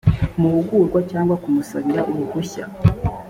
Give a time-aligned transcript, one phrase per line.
[0.41, 2.63] mahugurwa cyangwa kumusabira uruhushya